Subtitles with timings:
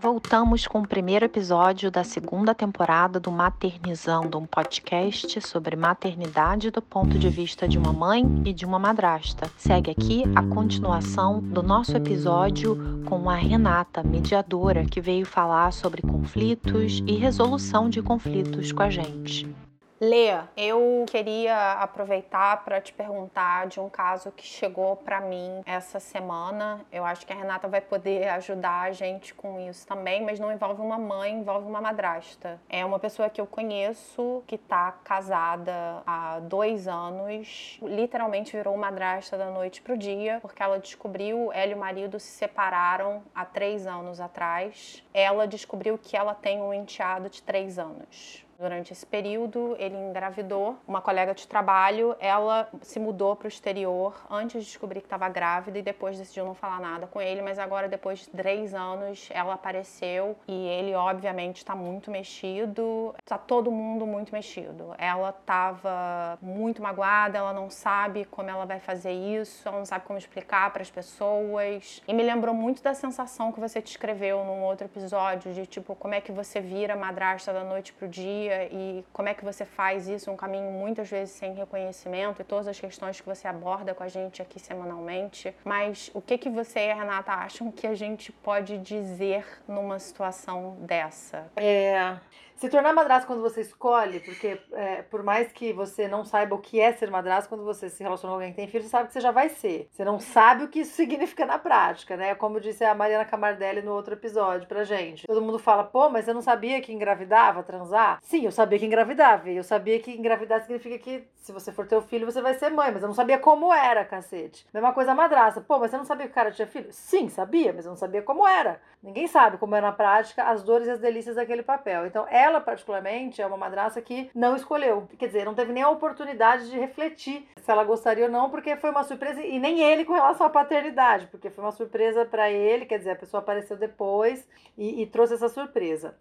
[0.00, 6.80] Voltamos com o primeiro episódio da segunda temporada do Maternizando, um podcast sobre maternidade do
[6.80, 9.50] ponto de vista de uma mãe e de uma madrasta.
[9.56, 16.00] Segue aqui a continuação do nosso episódio com a Renata, mediadora, que veio falar sobre
[16.00, 19.52] conflitos e resolução de conflitos com a gente.
[20.00, 25.98] Lê, eu queria aproveitar para te perguntar de um caso que chegou para mim essa
[25.98, 26.86] semana.
[26.92, 30.52] Eu acho que a Renata vai poder ajudar a gente com isso também, mas não
[30.52, 32.60] envolve uma mãe, envolve uma madrasta.
[32.68, 39.36] É uma pessoa que eu conheço que está casada há dois anos, literalmente virou madrasta
[39.36, 43.84] da noite pro dia, porque ela descobriu, ela e o marido se separaram há três
[43.84, 45.02] anos atrás.
[45.12, 48.46] Ela descobriu que ela tem um enteado de três anos.
[48.58, 50.76] Durante esse período, ele engravidou.
[50.86, 55.28] Uma colega de trabalho, ela se mudou para o exterior antes de descobrir que estava
[55.28, 57.40] grávida e depois decidiu não falar nada com ele.
[57.40, 63.14] Mas agora, depois de três anos, ela apareceu e ele, obviamente, está muito mexido.
[63.20, 64.92] Está todo mundo muito mexido.
[64.98, 70.04] Ela estava muito magoada, ela não sabe como ela vai fazer isso, ela não sabe
[70.04, 72.02] como explicar para as pessoas.
[72.08, 76.14] E me lembrou muito da sensação que você descreveu num outro episódio de tipo como
[76.14, 79.64] é que você vira madrasta da noite pro dia dia e como é que você
[79.64, 83.94] faz isso, um caminho muitas vezes sem reconhecimento e todas as questões que você aborda
[83.94, 85.54] com a gente aqui semanalmente.
[85.64, 89.98] Mas o que que você e a Renata acham que a gente pode dizer numa
[89.98, 91.50] situação dessa?
[91.56, 92.16] É,
[92.58, 96.58] se tornar madrasta quando você escolhe, porque é, por mais que você não saiba o
[96.58, 99.06] que é ser madrasta, quando você se relaciona com alguém que tem filho, você sabe
[99.06, 99.88] que você já vai ser.
[99.92, 102.34] Você não sabe o que isso significa na prática, né?
[102.34, 105.26] Como disse a Mariana Camardelli no outro episódio pra gente.
[105.26, 108.18] Todo mundo fala, pô, mas eu não sabia que engravidava, transar?
[108.22, 109.48] Sim, eu sabia que engravidava.
[109.48, 112.70] Eu sabia que engravidar significa que se você for ter o filho, você vai ser
[112.70, 112.90] mãe.
[112.92, 114.66] Mas eu não sabia como era, cacete.
[114.74, 115.60] Mesma coisa a madrasta.
[115.60, 116.88] Pô, mas você não sabia que o cara tinha filho?
[116.90, 118.80] Sim, sabia, mas eu não sabia como era.
[119.02, 122.06] Ninguém sabe como é na prática as dores e as delícias daquele papel.
[122.06, 125.08] Então, ela, particularmente, é uma madraça que não escolheu.
[125.18, 128.76] Quer dizer, não teve nem a oportunidade de refletir se ela gostaria ou não, porque
[128.76, 132.50] foi uma surpresa, e nem ele com relação à paternidade, porque foi uma surpresa para
[132.50, 136.16] ele, quer dizer, a pessoa apareceu depois e, e trouxe essa surpresa.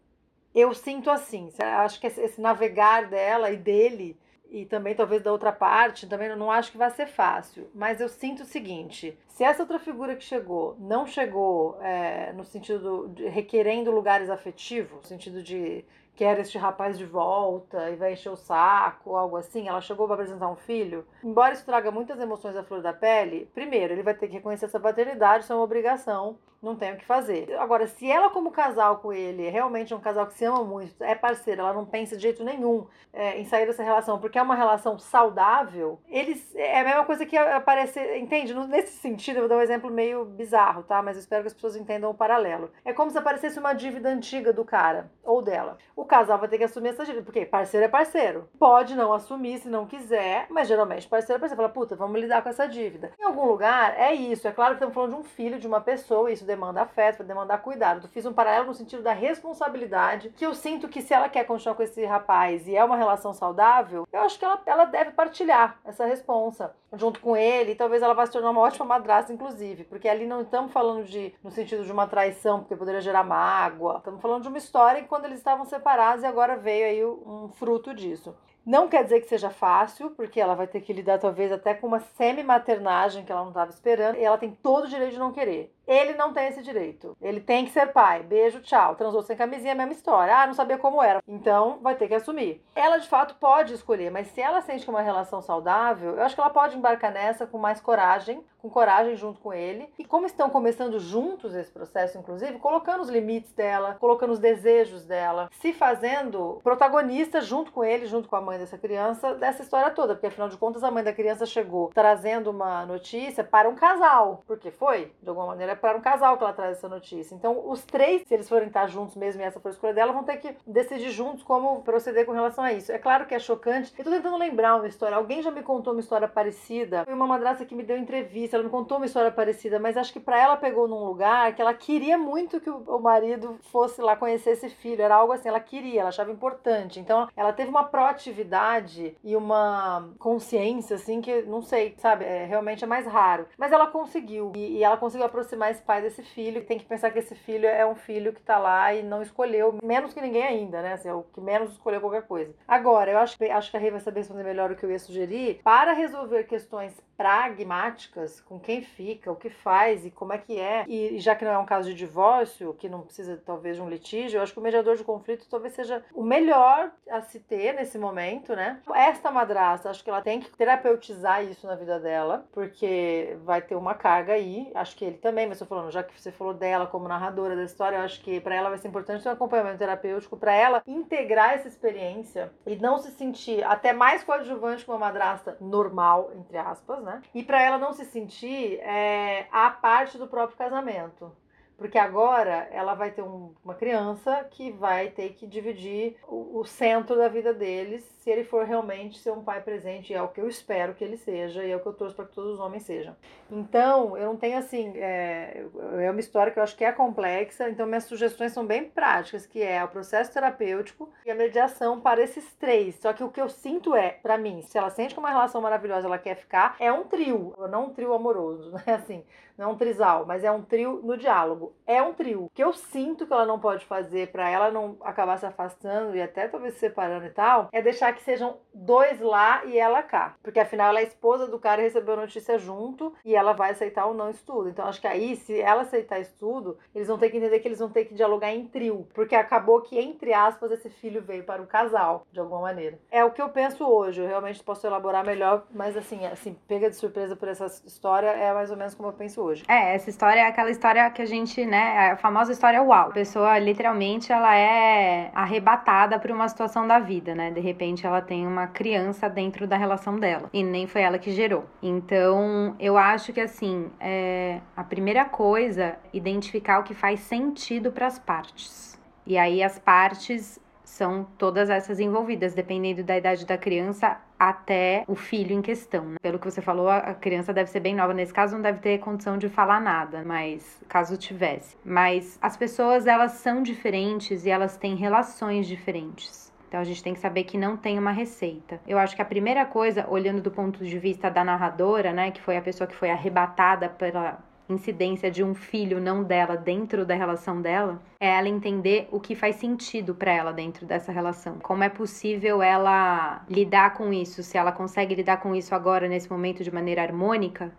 [0.53, 4.17] Eu sinto assim, acho que esse navegar dela e dele
[4.49, 7.69] e também talvez da outra parte, também não acho que vai ser fácil.
[7.73, 12.43] Mas eu sinto o seguinte: se essa outra figura que chegou não chegou é, no
[12.43, 15.83] sentido de requerendo lugares afetivos, no sentido de
[16.17, 20.15] quer este rapaz de volta e vai encher o saco, algo assim, ela chegou para
[20.15, 24.15] apresentar um filho, embora isso traga muitas emoções à flor da pele, primeiro, ele vai
[24.15, 27.55] ter que reconhecer essa paternidade, isso é uma obrigação, não tem o que fazer.
[27.59, 31.03] Agora, se ela, como casal com ele, é realmente um casal que se ama muito,
[31.03, 34.41] é parceira, ela não pensa de jeito nenhum é, em sair dessa relação, porque é
[34.41, 38.53] uma relação saudável, eles é a mesma coisa que aparece, entende?
[38.67, 41.01] Nesse sentido, eu vou dar um exemplo meio bizarro, tá?
[41.01, 42.71] Mas eu espero que as pessoas entendam o paralelo.
[42.83, 45.77] É como se aparecesse uma dívida antiga do cara ou dela.
[45.95, 48.49] O casal vai ter que assumir essa dívida, porque parceiro é parceiro.
[48.57, 51.61] Pode não assumir se não quiser, mas geralmente parceiro é parceiro.
[51.61, 53.11] Fala, puta, vamos lidar com essa dívida.
[53.19, 54.47] Em algum lugar, é isso.
[54.47, 57.57] É claro que estamos falando de um filho, de uma pessoa, isso demanda afeto, demanda
[57.57, 58.05] cuidado.
[58.05, 61.43] Eu fiz um paralelo no sentido da responsabilidade, que eu sinto que se ela quer
[61.43, 65.11] continuar com esse rapaz e é uma relação saudável, eu acho que ela, ela deve
[65.11, 69.33] partilhar essa responsa junto com ele, e talvez ela vá se tornar uma ótima madrasta,
[69.33, 73.23] inclusive, porque ali não estamos falando de no sentido de uma traição, porque poderia gerar
[73.23, 73.97] mágoa.
[73.97, 77.49] Estamos falando de uma história que quando eles estavam separados e agora veio aí um
[77.49, 78.35] fruto disso.
[78.65, 81.87] Não quer dizer que seja fácil, porque ela vai ter que lidar talvez até com
[81.87, 85.31] uma semi-maternagem que ela não estava esperando, e ela tem todo o direito de não
[85.31, 85.73] querer.
[85.87, 87.15] Ele não tem esse direito.
[87.21, 88.21] Ele tem que ser pai.
[88.21, 88.95] Beijo, tchau.
[88.95, 90.35] Transou sem camisinha, mesma história.
[90.35, 91.23] Ah, não sabia como era.
[91.27, 92.61] Então, vai ter que assumir.
[92.75, 96.23] Ela, de fato, pode escolher, mas se ela sente que é uma relação saudável, eu
[96.23, 99.89] acho que ela pode embarcar nessa com mais coragem, com coragem junto com ele.
[99.97, 105.05] E como estão começando juntos esse processo, inclusive, colocando os limites dela, colocando os desejos
[105.05, 109.91] dela, se fazendo protagonista junto com ele, junto com a mãe dessa criança, dessa história
[109.91, 110.15] toda.
[110.15, 114.43] Porque, afinal de contas, a mãe da criança chegou trazendo uma notícia para um casal.
[114.45, 117.35] Porque foi, de alguma maneira, para um casal que ela traz essa notícia.
[117.35, 120.13] Então, os três, se eles forem estar juntos mesmo e essa for a escolha dela,
[120.13, 122.91] vão ter que decidir juntos como proceder com relação a isso.
[122.91, 123.93] É claro que é chocante.
[123.97, 125.15] Eu tô tentando lembrar uma história.
[125.15, 127.05] Alguém já me contou uma história parecida.
[127.05, 128.57] Foi uma madrasta que me deu entrevista.
[128.57, 131.61] Ela me contou uma história parecida, mas acho que para ela pegou num lugar que
[131.61, 135.01] ela queria muito que o marido fosse lá conhecer esse filho.
[135.01, 136.99] Era algo assim, ela queria, ela achava importante.
[136.99, 142.25] Então, ela teve uma proatividade e uma consciência, assim, que não sei, sabe?
[142.25, 143.47] É, realmente é mais raro.
[143.57, 144.51] Mas ela conseguiu.
[144.55, 146.65] E, e ela conseguiu aproximar esse pai desse filho.
[146.65, 149.77] Tem que pensar que esse filho é um filho que tá lá e não escolheu,
[149.83, 150.93] menos que ninguém ainda, né?
[150.93, 152.53] Assim, é o que menos escolheu qualquer coisa.
[152.67, 154.99] Agora, eu acho, acho que a Rei vai saber responder melhor o que eu ia
[154.99, 155.61] sugerir.
[155.63, 160.85] Para resolver questões pragmáticas, com quem fica, o que faz e como é que é,
[160.87, 163.89] e já que não é um caso de divórcio, que não precisa talvez de um
[163.89, 167.73] litígio, eu acho que o mediador de conflito talvez seja o melhor a se ter
[167.73, 168.79] nesse momento, né?
[168.93, 173.75] Esta madrasta, acho que ela tem que terapeutizar isso na vida dela, porque vai ter
[173.75, 176.87] uma carga aí, acho que ele também, mas eu falando, já que você falou dela
[176.87, 180.37] como narradora da história, eu acho que para ela vai ser importante um acompanhamento terapêutico
[180.37, 185.57] para ela integrar essa experiência e não se sentir até mais coadjuvante com uma madrasta
[185.59, 187.21] normal, entre aspas, né?
[187.33, 191.31] E para ela não se sentir é, a parte do próprio casamento.
[191.77, 196.65] Porque agora ela vai ter um, uma criança que vai ter que dividir o, o,
[196.65, 200.13] centro da vida deles se ele for realmente ser um pai presente.
[200.13, 202.25] É o que eu espero que ele seja e é o que eu torço para
[202.25, 203.15] que todos os homens sejam.
[203.49, 204.91] Então, eu não tenho assim.
[204.97, 205.63] É,
[205.97, 207.69] é uma história que eu acho que é complexa.
[207.69, 212.21] Então, minhas sugestões são bem práticas, que é o processo terapêutico e a mediação para
[212.21, 212.95] esses três.
[212.95, 215.61] Só que o que eu sinto é, para mim, se ela sente que uma relação
[215.61, 218.93] maravilhosa ela quer ficar, é um trio, não um trio amoroso, né?
[218.93, 219.23] Assim,
[219.57, 221.73] não é um trisal, mas é um trio no diálogo.
[221.85, 222.43] É um trio.
[222.43, 226.15] O que eu sinto que ela não pode fazer para ela não acabar se afastando
[226.15, 230.03] e até talvez se separando e tal, é deixar que sejam dois lá e ela
[230.03, 230.35] cá.
[230.43, 233.71] Porque afinal ela é esposa do cara e recebeu a notícia junto e ela vai
[233.71, 234.69] aceitar ou não isso tudo.
[234.69, 237.67] Então acho que aí, se ela aceitar isso tudo, eles vão ter que entender que
[237.67, 239.07] eles vão ter que dialogar em trio.
[239.13, 242.99] Porque acabou que, entre aspas, esse filho veio para o casal, de alguma maneira.
[243.11, 244.21] É o que eu penso hoje.
[244.21, 248.53] Eu realmente posso elaborar melhor, mas assim, assim, pega de surpresa por essa história, é
[248.53, 249.63] mais ou menos como eu penso hoje.
[249.67, 253.09] É, essa história é aquela história que a gente, né, a famosa história uau.
[253.09, 257.51] A pessoa, literalmente, ela é arrebatada por uma situação da vida, né?
[257.51, 260.49] De repente, ela tem uma criança dentro da relação dela.
[260.53, 261.65] E nem foi ela que gerou.
[261.81, 268.07] Então, eu acho que, assim, é, a primeira coisa, identificar o que faz sentido para
[268.07, 268.99] as partes.
[269.25, 275.15] E aí, as partes são todas essas envolvidas, dependendo da idade da criança até o
[275.15, 276.05] filho em questão.
[276.05, 276.15] Né?
[276.21, 278.13] Pelo que você falou, a criança deve ser bem nova.
[278.13, 281.75] Nesse caso, não deve ter condição de falar nada, mas caso tivesse.
[281.83, 286.46] Mas as pessoas, elas são diferentes e elas têm relações diferentes.
[286.67, 288.79] Então a gente tem que saber que não tem uma receita.
[288.87, 292.41] Eu acho que a primeira coisa, olhando do ponto de vista da narradora, né, que
[292.41, 297.15] foi a pessoa que foi arrebatada pela, incidência de um filho não dela dentro da
[297.15, 301.57] relação dela, é ela entender o que faz sentido para ela dentro dessa relação.
[301.59, 304.43] Como é possível ela lidar com isso?
[304.43, 307.71] Se ela consegue lidar com isso agora nesse momento de maneira harmônica,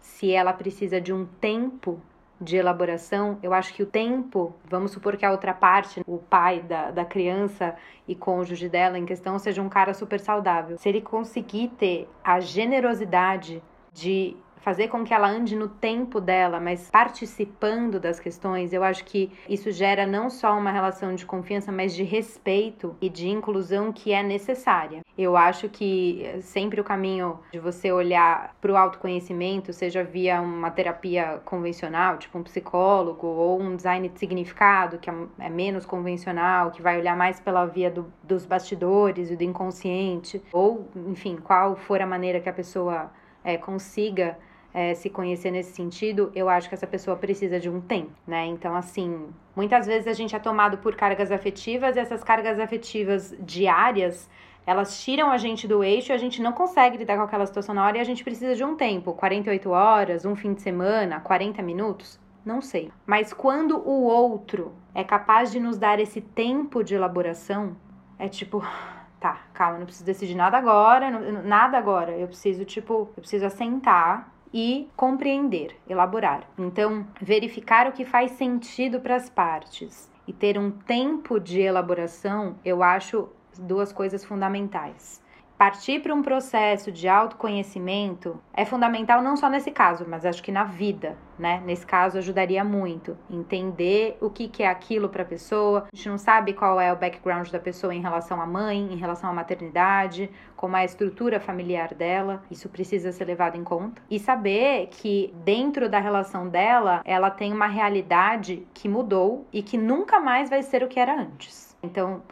[0.00, 2.00] se ela precisa de um tempo
[2.40, 6.60] de elaboração, eu acho que o tempo, vamos supor que a outra parte, o pai
[6.60, 7.74] da, da criança
[8.06, 10.76] e cônjuge dela em questão, seja um cara super saudável.
[10.78, 13.62] Se ele conseguir ter a generosidade
[13.92, 19.04] de fazer com que ela ande no tempo dela, mas participando das questões, eu acho
[19.04, 23.92] que isso gera não só uma relação de confiança, mas de respeito e de inclusão
[23.92, 25.00] que é necessária.
[25.16, 30.70] Eu acho que sempre o caminho de você olhar para o autoconhecimento, seja via uma
[30.70, 36.70] terapia convencional, tipo um psicólogo, ou um design de significado, que é, é menos convencional,
[36.70, 41.76] que vai olhar mais pela via do, dos bastidores e do inconsciente, ou, enfim, qual
[41.76, 43.10] for a maneira que a pessoa
[43.46, 44.36] é, consiga
[44.74, 48.44] é, se conhecer nesse sentido, eu acho que essa pessoa precisa de um tempo, né?
[48.46, 53.34] Então, assim, muitas vezes a gente é tomado por cargas afetivas e essas cargas afetivas
[53.40, 54.28] diárias
[54.66, 57.72] elas tiram a gente do eixo e a gente não consegue lidar com aquela situação
[57.72, 61.20] na hora e a gente precisa de um tempo 48 horas, um fim de semana,
[61.20, 62.18] 40 minutos.
[62.44, 62.90] Não sei.
[63.06, 67.76] Mas quando o outro é capaz de nos dar esse tempo de elaboração,
[68.18, 68.60] é tipo,
[69.20, 71.10] tá, calma, não preciso decidir nada agora,
[71.42, 72.12] nada agora.
[72.12, 76.44] Eu preciso, tipo, eu preciso assentar e compreender, elaborar.
[76.58, 82.56] Então, verificar o que faz sentido para as partes e ter um tempo de elaboração,
[82.64, 85.22] eu acho duas coisas fundamentais.
[85.58, 90.52] Partir para um processo de autoconhecimento é fundamental não só nesse caso, mas acho que
[90.52, 91.62] na vida, né?
[91.64, 95.86] Nesse caso ajudaria muito entender o que, que é aquilo para a pessoa.
[95.90, 98.96] A gente não sabe qual é o background da pessoa em relação à mãe, em
[98.96, 102.42] relação à maternidade, como é a estrutura familiar dela.
[102.50, 107.50] Isso precisa ser levado em conta e saber que dentro da relação dela, ela tem
[107.50, 111.74] uma realidade que mudou e que nunca mais vai ser o que era antes.
[111.82, 112.22] Então,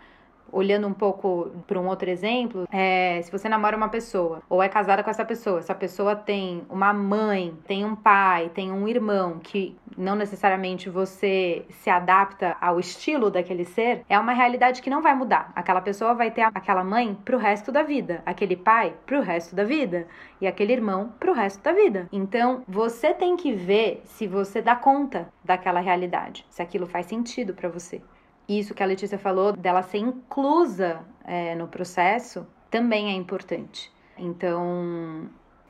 [0.55, 4.69] olhando um pouco para um outro exemplo, é, se você namora uma pessoa ou é
[4.69, 9.41] casada com essa pessoa, essa pessoa tem uma mãe, tem um pai, tem um irmão
[9.43, 15.03] que não necessariamente você se adapta ao estilo daquele ser, é uma realidade que não
[15.03, 15.53] vai mudar.
[15.55, 19.65] Aquela pessoa vai ter aquela mãe pro resto da vida, aquele pai pro resto da
[19.65, 20.07] vida
[20.41, 22.09] e aquele irmão pro resto da vida.
[22.13, 27.55] Então, você tem que ver se você dá conta daquela realidade, se aquilo faz sentido
[27.55, 28.01] para você.
[28.49, 33.91] Isso que a Letícia falou, dela ser inclusa é, no processo, também é importante.
[34.19, 35.29] Então,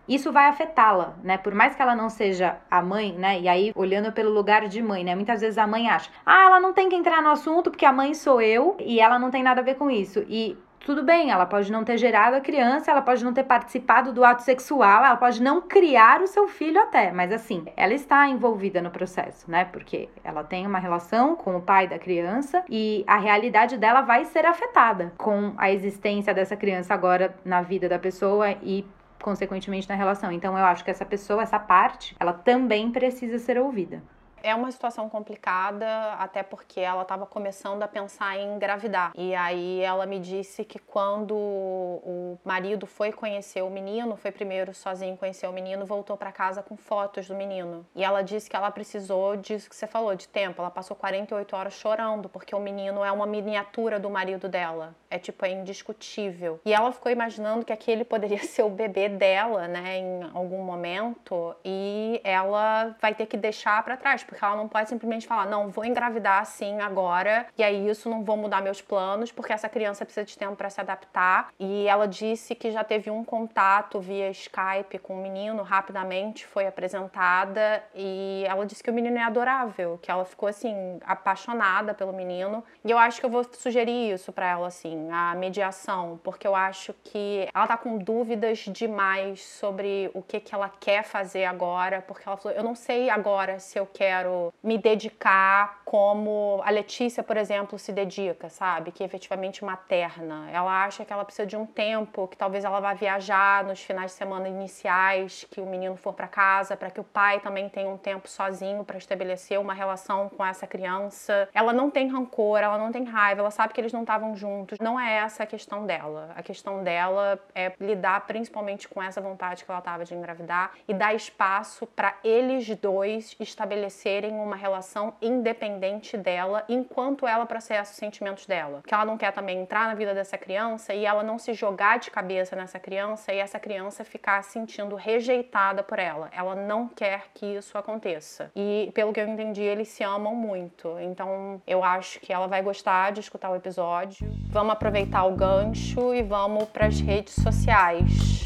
[0.09, 1.39] isso vai afetá-la, né?
[1.39, 3.41] Por mais que ela não seja a mãe, né?
[3.41, 5.15] E aí, olhando pelo lugar de mãe, né?
[5.15, 7.93] Muitas vezes a mãe acha, ah, ela não tem que entrar no assunto porque a
[7.93, 10.25] mãe sou eu e ela não tem nada a ver com isso.
[10.29, 14.13] E tudo bem, ela pode não ter gerado a criança, ela pode não ter participado
[14.13, 18.29] do ato sexual, ela pode não criar o seu filho até, mas assim, ela está
[18.29, 19.65] envolvida no processo, né?
[19.65, 24.27] Porque ela tem uma relação com o pai da criança e a realidade dela vai
[24.27, 28.87] ser afetada com a existência dessa criança agora na vida da pessoa e
[29.23, 30.31] consequentemente na relação.
[30.31, 34.03] Então eu acho que essa pessoa, essa parte, ela também precisa ser ouvida.
[34.45, 35.87] É uma situação complicada,
[36.19, 39.11] até porque ela estava começando a pensar em engravidar.
[39.15, 44.75] E aí ela me disse que quando o marido foi conhecer o menino, foi primeiro
[44.75, 47.87] sozinho conhecer o menino, voltou para casa com fotos do menino.
[47.95, 50.61] E ela disse que ela precisou disso que você falou, de tempo.
[50.61, 54.95] Ela passou 48 horas chorando, porque o menino é uma miniatura do marido dela.
[55.11, 56.61] É tipo, é indiscutível.
[56.67, 61.57] E ela ficou imaginando que aquele poderia ser o bebê dela, né, em algum momento,
[61.65, 65.69] e ela vai ter que deixar para trás porque ela não pode simplesmente falar, não,
[65.69, 70.05] vou engravidar assim agora, e aí isso não vou mudar meus planos, porque essa criança
[70.05, 71.51] precisa de tempo para se adaptar.
[71.59, 76.67] E ela disse que já teve um contato via Skype com o menino, rapidamente foi
[76.67, 82.13] apresentada, e ela disse que o menino é adorável, que ela ficou assim, apaixonada pelo
[82.13, 82.65] menino.
[82.85, 86.57] E eu acho que eu vou sugerir isso para ela, assim, a mediação, porque eu
[86.57, 92.03] acho que ela tá com dúvidas demais sobre o que, que ela quer fazer agora,
[92.03, 96.71] porque ela falou, eu não sei agora se eu quero quero me dedicar como a
[96.71, 98.91] Letícia, por exemplo, se dedica, sabe?
[98.91, 100.49] Que é efetivamente materna.
[100.51, 104.13] Ela acha que ela precisa de um tempo, que talvez ela vá viajar nos finais
[104.13, 107.89] de semana iniciais, que o menino for para casa, para que o pai também tenha
[107.89, 111.49] um tempo sozinho para estabelecer uma relação com essa criança.
[111.53, 114.79] Ela não tem rancor, ela não tem raiva, ela sabe que eles não estavam juntos.
[114.81, 116.33] Não é essa a questão dela.
[116.35, 120.95] A questão dela é lidar principalmente com essa vontade que ela tava de engravidar e
[120.95, 127.97] dar espaço para eles dois estabelecer terem uma relação independente dela enquanto ela processa os
[127.97, 128.81] sentimentos dela.
[128.87, 131.99] Que ela não quer também entrar na vida dessa criança e ela não se jogar
[131.99, 136.31] de cabeça nessa criança e essa criança ficar sentindo rejeitada por ela.
[136.33, 138.53] Ela não quer que isso aconteça.
[138.55, 140.97] E pelo que eu entendi, eles se amam muito.
[141.01, 144.31] Então eu acho que ela vai gostar de escutar o episódio.
[144.49, 148.45] Vamos aproveitar o gancho e vamos para as redes sociais.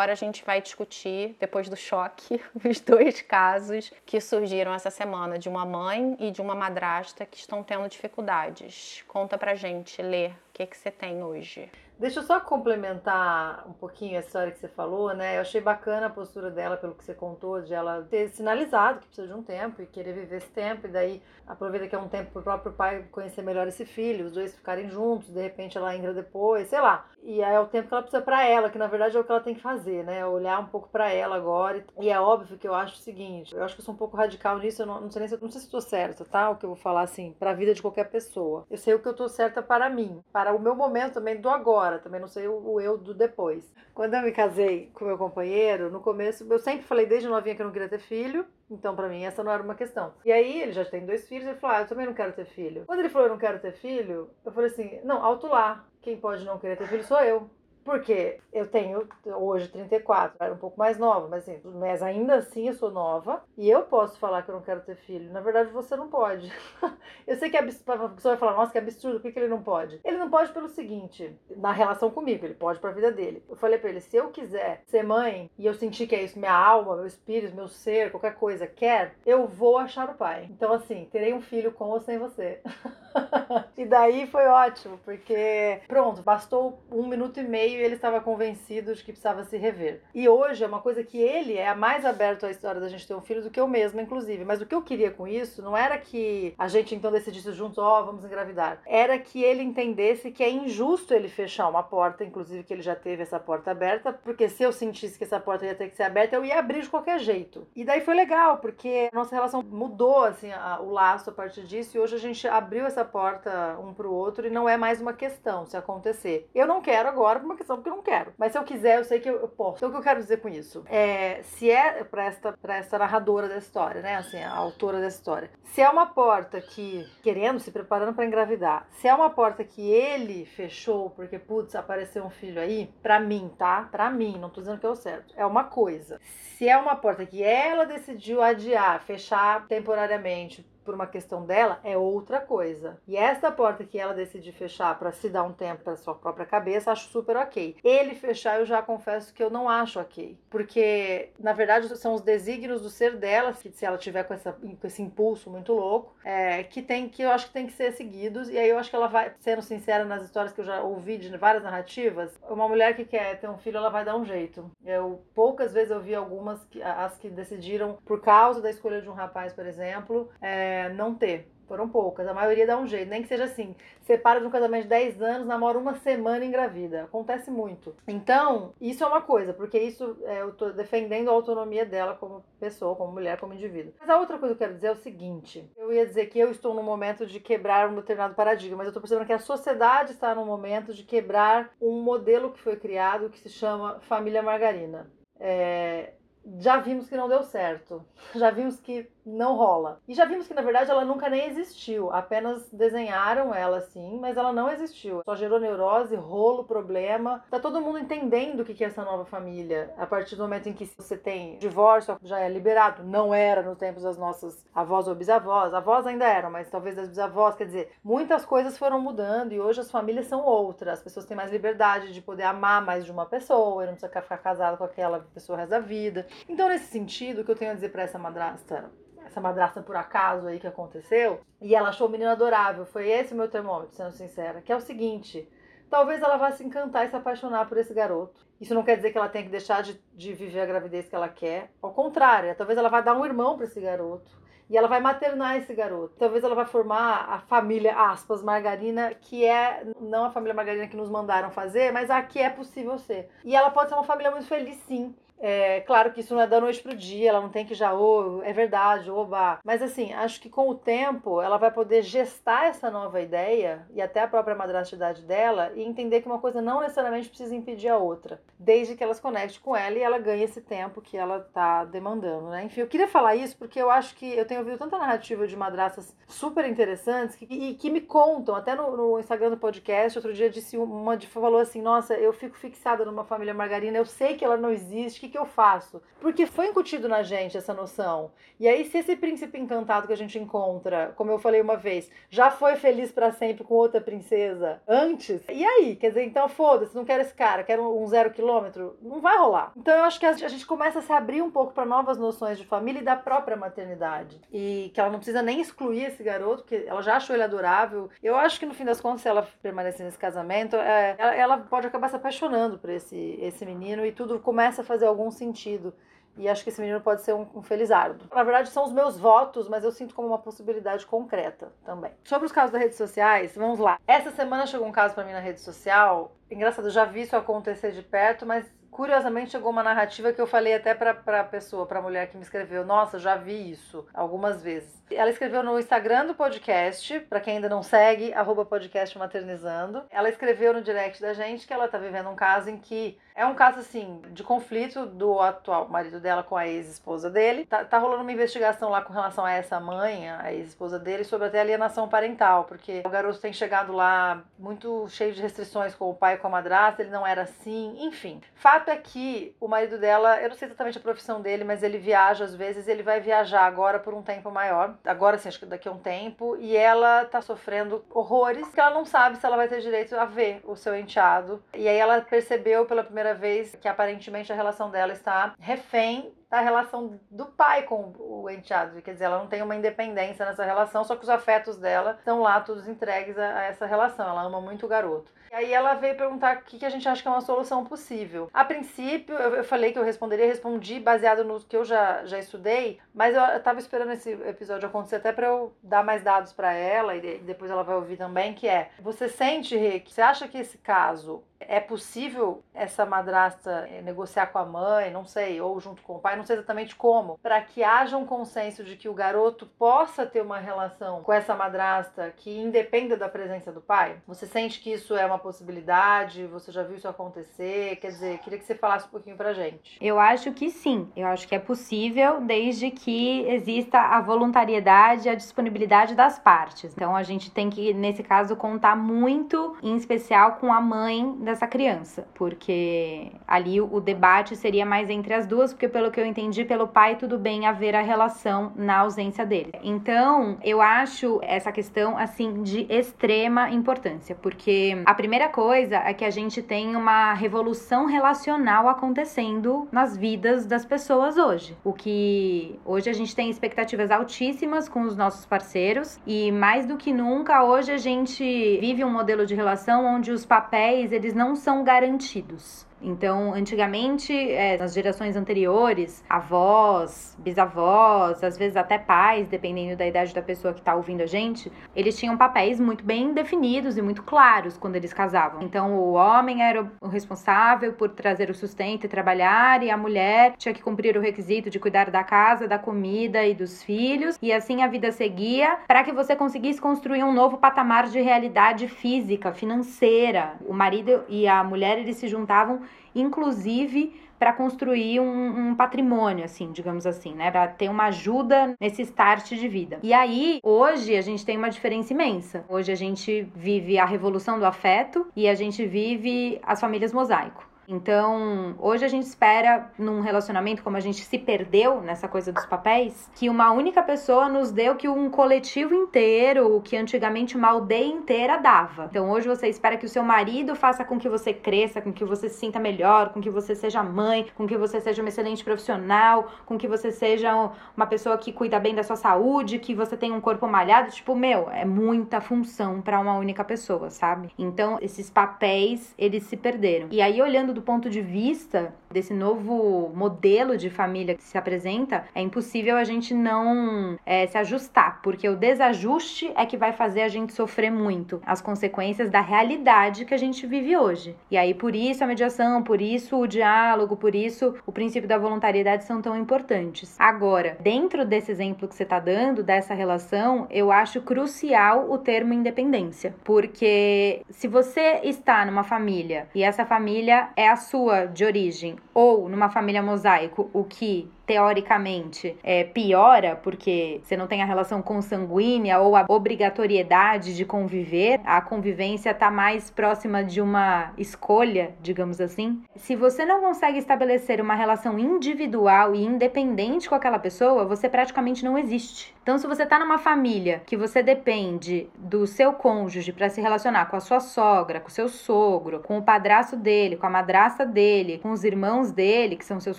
[0.00, 5.38] Agora a gente vai discutir, depois do choque, os dois casos que surgiram essa semana,
[5.38, 9.04] de uma mãe e de uma madrasta que estão tendo dificuldades.
[9.06, 11.68] Conta pra gente, Lê, o que, que você tem hoje?
[12.00, 15.36] Deixa eu só complementar um pouquinho a história que você falou, né?
[15.36, 19.06] Eu achei bacana a postura dela, pelo que você contou, de ela ter sinalizado que
[19.08, 22.08] precisa de um tempo e querer viver esse tempo, e daí aproveita que é um
[22.08, 25.76] tempo para o próprio pai conhecer melhor esse filho, os dois ficarem juntos, de repente
[25.76, 27.04] ela entra depois, sei lá.
[27.22, 29.24] E aí é o tempo que ela precisa para ela, que na verdade é o
[29.24, 30.24] que ela tem que fazer, né?
[30.24, 31.84] Olhar um pouco para ela agora.
[32.00, 34.16] E é óbvio que eu acho o seguinte, eu acho que eu sou um pouco
[34.16, 36.48] radical nisso, eu não, não sei nem se, não sei se estou certa, tá?
[36.48, 38.64] O que eu vou falar assim, para a vida de qualquer pessoa.
[38.70, 41.50] Eu sei o que eu tô certa para mim, para o meu momento também do
[41.50, 43.64] agora agora, também não sei o, o eu do depois.
[43.92, 47.62] Quando eu me casei com meu companheiro, no começo, eu sempre falei desde novinha que
[47.62, 50.14] eu não queria ter filho, então para mim essa não era uma questão.
[50.24, 52.46] E aí ele já tem dois filhos, ele falou: ah, eu também não quero ter
[52.46, 52.84] filho.
[52.86, 55.84] Quando ele falou: eu não quero ter filho, eu falei assim: não, alto lá.
[56.00, 57.50] Quem pode não querer ter filho sou eu.
[57.84, 62.68] Porque eu tenho hoje 34, era um pouco mais nova, mas, assim, mas ainda assim
[62.68, 65.32] eu sou nova e eu posso falar que eu não quero ter filho.
[65.32, 66.52] Na verdade, você não pode.
[67.26, 69.48] eu sei que é a pessoa vai falar, nossa, que absurdo, por que, que ele
[69.48, 70.00] não pode?
[70.04, 73.42] Ele não pode pelo seguinte, na relação comigo, ele pode pra vida dele.
[73.48, 76.38] Eu falei pra ele, se eu quiser ser mãe e eu sentir que é isso,
[76.38, 80.48] minha alma, meu espírito, meu ser, qualquer coisa quer, eu vou achar o pai.
[80.50, 82.60] Então, assim, terei um filho com ou sem você.
[83.76, 88.94] e daí foi ótimo, porque pronto, bastou um minuto e meio e ele estava convencido
[88.94, 90.02] de que precisava se rever.
[90.14, 93.14] E hoje é uma coisa que ele é mais aberto à história da gente ter
[93.14, 94.44] um filho do que eu mesma, inclusive.
[94.44, 97.78] Mas o que eu queria com isso não era que a gente então decidisse juntos,
[97.78, 98.80] ó, oh, vamos engravidar.
[98.86, 102.94] Era que ele entendesse que é injusto ele fechar uma porta, inclusive que ele já
[102.94, 106.04] teve essa porta aberta, porque se eu sentisse que essa porta ia ter que ser
[106.04, 107.66] aberta, eu ia abrir de qualquer jeito.
[107.74, 111.96] E daí foi legal, porque nossa relação mudou assim a, o laço a partir disso
[111.96, 115.12] e hoje a gente abriu essa porta um pro outro e não é mais uma
[115.12, 116.48] questão se acontecer.
[116.54, 118.32] Eu não quero agora por uma questão porque eu não quero.
[118.38, 119.78] Mas se eu quiser, eu sei que eu, eu posso.
[119.78, 120.84] Então o que eu quero dizer com isso?
[120.86, 124.16] É, se é para esta, pra esta narradora da história, né?
[124.16, 125.50] Assim, a autora da história.
[125.64, 129.90] Se é uma porta que, querendo, se preparando para engravidar, se é uma porta que
[129.90, 133.88] ele fechou porque, putz, apareceu um filho aí, pra mim, tá?
[133.90, 135.32] Pra mim, não tô dizendo que é o certo.
[135.36, 136.20] É uma coisa.
[136.56, 141.96] Se é uma porta que ela decidiu adiar, fechar temporariamente por uma questão dela é
[141.96, 142.98] outra coisa.
[143.06, 146.46] E essa porta que ela decide fechar para se dar um tempo para sua própria
[146.46, 147.76] cabeça, acho super ok.
[147.82, 150.38] Ele fechar, eu já confesso que eu não acho ok.
[150.48, 154.52] Porque, na verdade, são os desígnios do ser dela, que se ela tiver com, essa,
[154.52, 157.92] com esse impulso muito louco, é, que tem que eu acho que tem que ser
[157.92, 158.48] seguidos.
[158.48, 161.18] E aí eu acho que ela vai, sendo sincera nas histórias que eu já ouvi
[161.18, 164.70] de várias narrativas, uma mulher que quer ter um filho, ela vai dar um jeito.
[164.84, 169.08] Eu poucas vezes eu vi algumas, que, as que decidiram, por causa da escolha de
[169.08, 171.50] um rapaz, por exemplo, é, não ter.
[171.70, 174.82] Foram poucas, a maioria dá um jeito, nem que seja assim, separa de um casamento
[174.82, 177.04] de 10 anos, namora uma semana engravida.
[177.04, 177.94] Acontece muito.
[178.08, 182.44] Então, isso é uma coisa, porque isso é, eu tô defendendo a autonomia dela como
[182.58, 183.92] pessoa, como mulher, como indivíduo.
[184.00, 186.40] Mas a outra coisa que eu quero dizer é o seguinte: eu ia dizer que
[186.40, 189.38] eu estou no momento de quebrar um determinado paradigma, mas eu estou percebendo que a
[189.38, 194.42] sociedade está no momento de quebrar um modelo que foi criado que se chama família
[194.42, 195.08] margarina.
[195.38, 196.14] É,
[196.58, 198.04] já vimos que não deu certo.
[198.34, 200.00] Já vimos que não rola.
[200.08, 204.36] E já vimos que na verdade ela nunca nem existiu, apenas desenharam ela assim, mas
[204.36, 205.22] ela não existiu.
[205.24, 207.44] Só gerou neurose, rolo, problema.
[207.50, 209.92] Tá todo mundo entendendo o que é essa nova família.
[209.98, 213.04] A partir do momento em que você tem divórcio, já é liberado.
[213.04, 215.74] Não era nos tempos das nossas avós ou bisavós.
[215.74, 217.54] Avós ainda eram, mas talvez das bisavós.
[217.56, 220.94] Quer dizer, muitas coisas foram mudando e hoje as famílias são outras.
[220.94, 224.38] As pessoas têm mais liberdade de poder amar mais de uma pessoa não precisa ficar
[224.38, 226.26] casado com aquela pessoa o resto da vida.
[226.48, 228.90] Então, nesse sentido, o que eu tenho a dizer para essa madrasta
[229.30, 232.84] essa madrasta por acaso aí que aconteceu, e ela achou o menino adorável.
[232.84, 234.60] Foi esse o meu termômetro, sendo sincera.
[234.60, 235.48] Que é o seguinte:
[235.88, 238.46] talvez ela vá se encantar e se apaixonar por esse garoto.
[238.60, 241.14] Isso não quer dizer que ela tenha que deixar de, de viver a gravidez que
[241.14, 241.70] ela quer.
[241.80, 244.38] Ao contrário, talvez ela vá dar um irmão para esse garoto.
[244.68, 246.14] E ela vai maternar esse garoto.
[246.16, 250.96] Talvez ela vai formar a família, aspas, margarina, que é não a família margarina que
[250.96, 253.28] nos mandaram fazer, mas a que é possível ser.
[253.44, 255.12] E ela pode ser uma família muito feliz, sim.
[255.40, 257.94] É, claro que isso não é da noite pro dia, ela não tem que já,
[257.94, 259.58] oh, é verdade, oba.
[259.64, 264.02] Mas assim, acho que com o tempo ela vai poder gestar essa nova ideia e
[264.02, 267.96] até a própria madrastidade dela e entender que uma coisa não necessariamente precisa impedir a
[267.96, 271.40] outra, desde que ela se conecte com ela e ela ganhe esse tempo que ela
[271.40, 272.64] tá demandando, né?
[272.64, 275.56] Enfim, eu queria falar isso porque eu acho que eu tenho ouvido tanta narrativa de
[275.56, 280.34] madrastas super interessantes que, e que me contam, até no, no Instagram do podcast, outro
[280.34, 284.44] dia disse uma falou assim: Nossa, eu fico fixada numa família margarina, eu sei que
[284.44, 286.02] ela não existe, que eu faço?
[286.20, 288.30] Porque foi incutido na gente essa noção.
[288.58, 292.10] E aí, se esse príncipe encantado que a gente encontra, como eu falei uma vez,
[292.28, 295.96] já foi feliz para sempre com outra princesa antes, e aí?
[295.96, 299.72] Quer dizer, então foda-se, não quero esse cara, quero um zero quilômetro, não vai rolar.
[299.76, 302.58] Então eu acho que a gente começa a se abrir um pouco para novas noções
[302.58, 304.40] de família e da própria maternidade.
[304.52, 308.10] E que ela não precisa nem excluir esse garoto, porque ela já achou ele adorável.
[308.22, 311.58] Eu acho que no fim das contas, se ela permanecer nesse casamento, é, ela, ela
[311.58, 315.30] pode acabar se apaixonando por esse, esse menino e tudo começa a fazer algum algum
[315.30, 315.94] sentido.
[316.36, 318.24] E acho que esse menino pode ser um, um felizardo.
[318.34, 322.12] Na verdade, são os meus votos, mas eu sinto como uma possibilidade concreta também.
[322.24, 323.98] Sobre os casos das redes sociais, vamos lá.
[324.06, 326.32] Essa semana chegou um caso para mim na rede social.
[326.50, 330.46] Engraçado, eu já vi isso acontecer de perto, mas curiosamente chegou uma narrativa que eu
[330.46, 332.84] falei até para a pessoa, para a mulher que me escreveu.
[332.84, 335.00] Nossa, já vi isso algumas vezes.
[335.10, 340.04] Ela escreveu no Instagram do podcast, para quem ainda não segue, arroba podcast maternizando.
[340.10, 343.44] Ela escreveu no direct da gente que ela tá vivendo um caso em que é
[343.46, 347.64] um caso assim de conflito do atual marido dela com a ex-esposa dele.
[347.66, 351.46] Tá, tá, rolando uma investigação lá com relação a essa mãe, a ex-esposa dele, sobre
[351.46, 356.14] até alienação parental, porque o garoto tem chegado lá muito cheio de restrições com o
[356.14, 358.40] pai e com a madrasta, ele não era assim, enfim.
[358.54, 361.98] Fato é que o marido dela, eu não sei exatamente a profissão dele, mas ele
[361.98, 365.66] viaja às vezes, ele vai viajar agora por um tempo maior agora sim, acho que
[365.66, 369.56] daqui a um tempo, e ela tá sofrendo horrores, porque ela não sabe se ela
[369.56, 371.62] vai ter direito a ver o seu enteado.
[371.74, 376.60] E aí ela percebeu pela primeira vez que aparentemente a relação dela está refém da
[376.60, 379.00] relação do pai com o enteado.
[379.00, 382.40] Quer dizer, ela não tem uma independência nessa relação, só que os afetos dela estão
[382.40, 384.28] lá todos entregues a, a essa relação.
[384.28, 385.32] Ela ama muito o garoto.
[385.52, 387.84] E aí ela veio perguntar o que, que a gente acha que é uma solução
[387.84, 388.48] possível.
[388.52, 392.38] A princípio, eu, eu falei que eu responderia, respondi baseado no que eu já, já
[392.38, 396.52] estudei, mas eu, eu tava esperando esse episódio acontecer até para eu dar mais dados
[396.52, 400.46] para ela e depois ela vai ouvir também, que é, você sente, Rick, você acha
[400.46, 405.78] que esse caso é possível essa madrasta eh, negociar com a mãe, não sei, ou
[405.78, 409.08] junto com o pai, não sei exatamente como, para que haja um consenso de que
[409.08, 414.16] o garoto possa ter uma relação com essa madrasta que independa da presença do pai?
[414.26, 416.46] Você sente que isso é uma possibilidade?
[416.46, 417.96] Você já viu isso acontecer?
[417.96, 419.98] Quer dizer, queria que você falasse um pouquinho pra gente.
[420.00, 421.10] Eu acho que sim.
[421.14, 426.92] Eu acho que é possível desde que exista a voluntariedade e a disponibilidade das partes.
[426.94, 431.66] Então a gente tem que, nesse caso, contar muito, em especial com a mãe dessa
[431.66, 436.64] criança, porque ali o debate seria mais entre as duas, porque pelo que eu entendi,
[436.64, 439.72] pelo pai tudo bem haver a relação na ausência dele.
[439.82, 446.24] Então, eu acho essa questão assim de extrema importância, porque a primeira coisa é que
[446.24, 451.76] a gente tem uma revolução relacional acontecendo nas vidas das pessoas hoje.
[451.84, 456.96] O que hoje a gente tem expectativas altíssimas com os nossos parceiros e mais do
[456.96, 458.44] que nunca hoje a gente
[458.80, 462.86] vive um modelo de relação onde os papéis eles não são garantidos.
[463.02, 470.34] Então, antigamente, é, nas gerações anteriores, avós, bisavós, às vezes até pais, dependendo da idade
[470.34, 474.22] da pessoa que está ouvindo a gente, eles tinham papéis muito bem definidos e muito
[474.22, 475.62] claros quando eles casavam.
[475.62, 480.54] Então, o homem era o responsável por trazer o sustento e trabalhar, e a mulher
[480.58, 484.52] tinha que cumprir o requisito de cuidar da casa, da comida e dos filhos, e
[484.52, 489.52] assim a vida seguia para que você conseguisse construir um novo patamar de realidade física,
[489.52, 490.54] financeira.
[490.66, 492.80] O marido e a mulher eles se juntavam
[493.14, 497.50] inclusive para construir um, um, patrimônio, assim, digamos assim, né?
[497.50, 499.98] Para ter uma ajuda nesse start de vida.
[500.02, 502.64] E aí, hoje, a gente tem uma diferença imensa.
[502.66, 507.69] Hoje a gente vive a revolução do afeto e a gente vive as famílias mosaico.
[507.90, 512.64] Então, hoje a gente espera, num relacionamento, como a gente se perdeu nessa coisa dos
[512.64, 517.68] papéis, que uma única pessoa nos o que um coletivo inteiro, o que antigamente uma
[517.68, 519.08] aldeia inteira dava.
[519.10, 522.24] Então, hoje você espera que o seu marido faça com que você cresça, com que
[522.24, 525.64] você se sinta melhor, com que você seja mãe, com que você seja uma excelente
[525.64, 530.16] profissional, com que você seja uma pessoa que cuida bem da sua saúde, que você
[530.16, 531.10] tenha um corpo malhado.
[531.10, 534.50] Tipo, meu, é muita função para uma única pessoa, sabe?
[534.56, 537.08] Então, esses papéis, eles se perderam.
[537.10, 541.56] E aí, olhando do do ponto de vista desse novo modelo de família que se
[541.56, 546.92] apresenta, é impossível a gente não é, se ajustar, porque o desajuste é que vai
[546.92, 551.34] fazer a gente sofrer muito as consequências da realidade que a gente vive hoje.
[551.50, 555.38] E aí, por isso a mediação, por isso o diálogo, por isso o princípio da
[555.38, 557.16] voluntariedade são tão importantes.
[557.18, 562.52] Agora, dentro desse exemplo que você está dando, dessa relação, eu acho crucial o termo
[562.52, 568.96] independência, porque se você está numa família e essa família é a sua de origem
[569.14, 575.02] ou numa família mosaico, o que teoricamente é, piora, porque você não tem a relação
[575.02, 582.40] consanguínea ou a obrigatoriedade de conviver, a convivência está mais próxima de uma escolha, digamos
[582.40, 582.80] assim.
[582.94, 588.64] Se você não consegue estabelecer uma relação individual e independente com aquela pessoa, você praticamente
[588.64, 589.34] não existe.
[589.42, 594.06] Então, se você está numa família que você depende do seu cônjuge para se relacionar
[594.06, 597.84] com a sua sogra, com o seu sogro, com o padrasto dele, com a madrasta
[597.84, 599.98] dele, com os irmãos dele, que são seus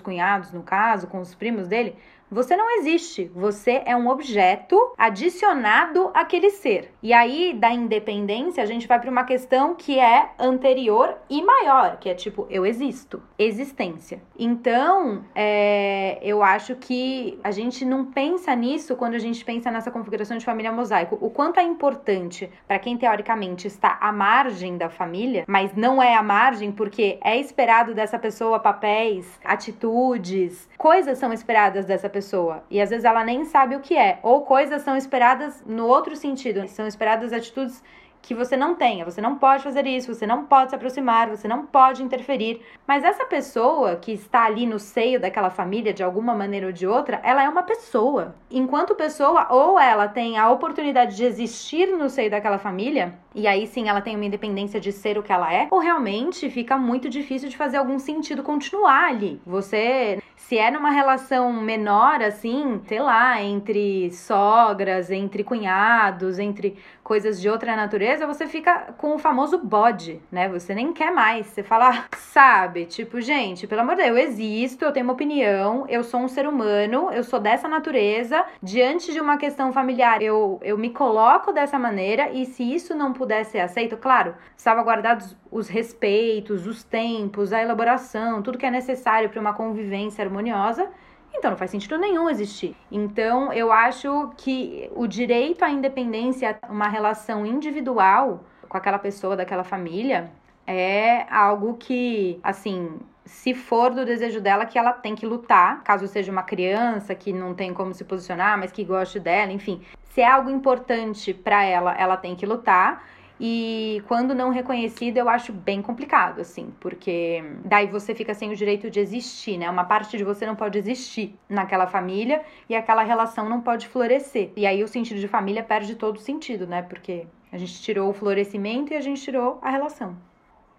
[0.00, 1.96] cunhados no caso, com os primos dele,
[2.32, 6.90] você não existe, você é um objeto adicionado àquele ser.
[7.02, 11.98] E aí, da independência, a gente vai para uma questão que é anterior e maior,
[11.98, 14.22] que é tipo, eu existo, existência.
[14.38, 19.90] Então, é, eu acho que a gente não pensa nisso quando a gente pensa nessa
[19.90, 21.18] configuração de família mosaico.
[21.20, 26.14] O quanto é importante para quem teoricamente está à margem da família, mas não é
[26.14, 32.62] à margem porque é esperado dessa pessoa papéis, atitudes, coisas são esperadas dessa pessoa pessoa.
[32.70, 36.14] E às vezes ela nem sabe o que é, ou coisas são esperadas no outro
[36.14, 37.82] sentido, são esperadas atitudes
[38.22, 41.48] que você não tenha, você não pode fazer isso, você não pode se aproximar, você
[41.48, 42.62] não pode interferir.
[42.86, 46.86] Mas essa pessoa que está ali no seio daquela família de alguma maneira ou de
[46.86, 48.36] outra, ela é uma pessoa.
[48.48, 53.66] Enquanto pessoa, ou ela tem a oportunidade de existir no seio daquela família, e aí
[53.66, 57.08] sim ela tem uma independência de ser o que ela é, ou realmente fica muito
[57.08, 59.40] difícil de fazer algum sentido continuar ali.
[59.44, 67.40] Você se é numa relação menor, assim, sei lá, entre sogras, entre cunhados, entre coisas
[67.40, 70.48] de outra natureza, você fica com o famoso bode, né?
[70.48, 71.46] Você nem quer mais.
[71.46, 72.86] Você fala, sabe?
[72.86, 76.28] Tipo, gente, pelo amor de Deus, eu existo, eu tenho uma opinião, eu sou um
[76.28, 78.44] ser humano, eu sou dessa natureza.
[78.62, 83.12] Diante de uma questão familiar, eu, eu me coloco dessa maneira e se isso não
[83.12, 89.28] puder ser aceito, claro, salvaguardados os respeitos, os tempos, a elaboração, tudo que é necessário
[89.28, 90.88] para uma convivência harmoniosa,
[91.32, 92.76] então não faz sentido nenhum existir.
[92.90, 99.64] Então eu acho que o direito à independência, uma relação individual com aquela pessoa daquela
[99.64, 100.30] família,
[100.66, 106.06] é algo que, assim, se for do desejo dela, que ela tem que lutar, caso
[106.06, 109.82] seja uma criança que não tem como se posicionar, mas que goste dela, enfim.
[110.10, 113.04] Se é algo importante para ela, ela tem que lutar.
[113.44, 118.54] E quando não reconhecido, eu acho bem complicado, assim, porque daí você fica sem o
[118.54, 119.68] direito de existir, né?
[119.68, 124.52] Uma parte de você não pode existir naquela família e aquela relação não pode florescer.
[124.56, 126.82] E aí o sentido de família perde todo o sentido, né?
[126.82, 130.16] Porque a gente tirou o florescimento e a gente tirou a relação.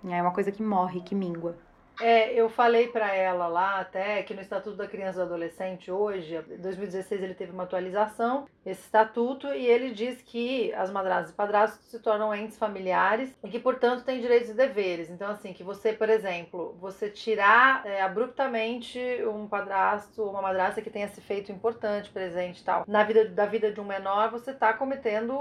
[0.08, 1.58] É uma coisa que morre, que mingua.
[2.01, 5.91] É, eu falei para ela lá até que no Estatuto da Criança e do Adolescente
[5.91, 11.32] hoje, em 2016 ele teve uma atualização, esse estatuto, e ele diz que as madrastas
[11.32, 15.10] e padrastos se tornam entes familiares e que, portanto, têm direitos e deveres.
[15.10, 20.82] Então, assim, que você, por exemplo, você tirar é, abruptamente um padrasto ou uma madrasta
[20.82, 24.32] que tenha se feito importante, presente e tal, na vida da vida de um menor,
[24.32, 25.34] você está cometendo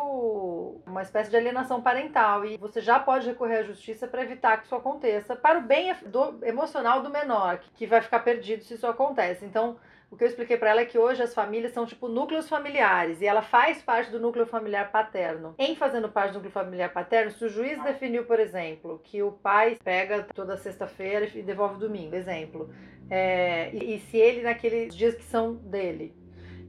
[0.86, 4.66] uma espécie de alienação parental e você já pode recorrer à justiça para evitar que
[4.66, 8.86] isso aconteça, para o bem do emocional do menor, que vai ficar perdido se isso
[8.86, 9.44] acontece.
[9.44, 9.76] Então,
[10.10, 13.22] o que eu expliquei para ela é que hoje as famílias são tipo núcleos familiares
[13.22, 15.54] e ela faz parte do núcleo familiar paterno.
[15.58, 19.32] Em fazendo parte do núcleo familiar paterno, se o juiz definiu, por exemplo, que o
[19.32, 22.68] pai pega toda sexta-feira e devolve domingo, exemplo,
[23.08, 26.14] é, e, e se ele naqueles dias que são dele,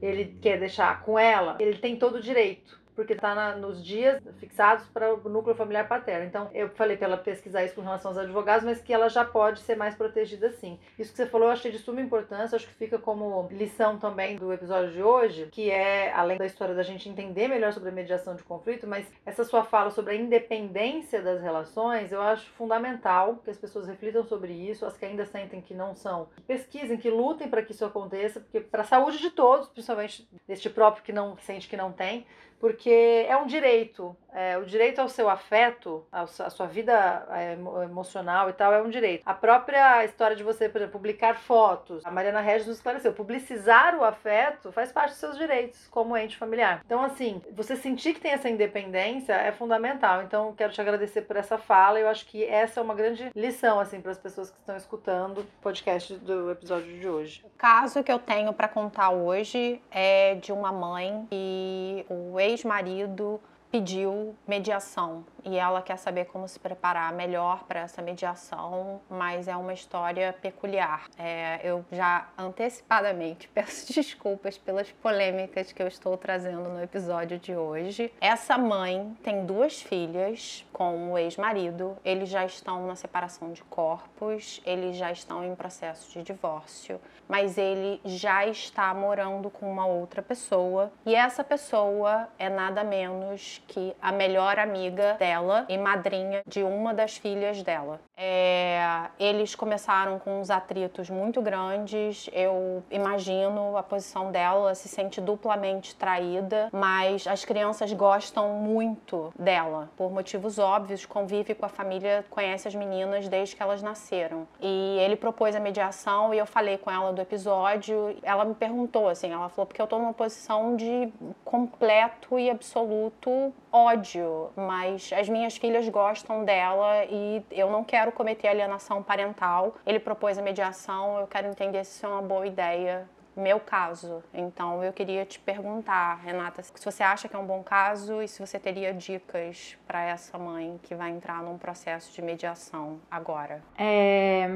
[0.00, 4.86] ele quer deixar com ela, ele tem todo o direito porque está nos dias fixados
[4.86, 6.26] para o núcleo familiar paterno.
[6.26, 9.24] Então, eu falei para ela pesquisar isso com relação aos advogados, mas que ela já
[9.24, 10.78] pode ser mais protegida sim.
[10.98, 14.36] Isso que você falou eu achei de suma importância, acho que fica como lição também
[14.36, 17.92] do episódio de hoje, que é, além da história da gente entender melhor sobre a
[17.92, 23.36] mediação de conflito, mas essa sua fala sobre a independência das relações, eu acho fundamental
[23.44, 27.10] que as pessoas reflitam sobre isso, as que ainda sentem que não são, pesquisem, que
[27.10, 31.12] lutem para que isso aconteça, porque para a saúde de todos, principalmente deste próprio que
[31.12, 32.26] não sente que não tem,
[32.64, 34.16] porque é um direito.
[34.32, 37.52] É, o direito ao seu afeto, à sua vida é,
[37.84, 39.22] emocional e tal, é um direito.
[39.24, 43.94] A própria história de você, por exemplo, publicar fotos, a Mariana Regis nos esclareceu, publicizar
[43.96, 46.80] o afeto faz parte dos seus direitos como ente familiar.
[46.84, 50.22] Então, assim, você sentir que tem essa independência é fundamental.
[50.22, 52.00] Então, quero te agradecer por essa fala.
[52.00, 55.42] Eu acho que essa é uma grande lição, assim, para as pessoas que estão escutando
[55.42, 57.44] o podcast do episódio de hoje.
[57.44, 63.40] O caso que eu tenho para contar hoje é de uma mãe e o ex-marido
[63.74, 69.56] pediu mediação e ela quer saber como se preparar melhor para essa mediação, mas é
[69.56, 71.08] uma história peculiar.
[71.18, 77.56] É, eu já antecipadamente peço desculpas pelas polêmicas que eu estou trazendo no episódio de
[77.56, 78.12] hoje.
[78.20, 84.62] Essa mãe tem duas filhas com o ex-marido, eles já estão na separação de corpos,
[84.64, 90.22] eles já estão em processo de divórcio, mas ele já está morando com uma outra
[90.22, 96.62] pessoa e essa pessoa é nada menos que a melhor amiga dela e madrinha de
[96.62, 98.00] uma das filhas dela.
[98.16, 102.28] É, eles começaram com uns atritos muito grandes.
[102.32, 109.90] Eu imagino a posição dela, se sente duplamente traída, mas as crianças gostam muito dela,
[109.96, 111.04] por motivos óbvios.
[111.04, 114.46] Convive com a família, conhece as meninas desde que elas nasceram.
[114.60, 118.16] E ele propôs a mediação e eu falei com ela do episódio.
[118.22, 121.12] Ela me perguntou assim: ela falou, porque eu tô numa posição de
[121.44, 128.48] completo e absoluto ódio, mas as minhas filhas gostam dela e eu não quero cometer
[128.48, 129.76] alienação parental.
[129.86, 134.22] Ele propôs a mediação, eu quero entender se isso é uma boa ideia meu caso.
[134.32, 138.28] Então eu queria te perguntar, Renata, se você acha que é um bom caso e
[138.28, 143.62] se você teria dicas para essa mãe que vai entrar num processo de mediação agora.
[143.76, 144.48] É,